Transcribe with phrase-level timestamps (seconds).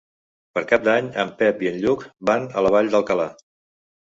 [0.57, 3.29] Per Cap d'Any en Pep i en Lluc van a la Vall d'Alcalà.